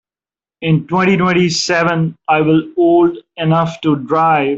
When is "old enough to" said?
2.75-3.97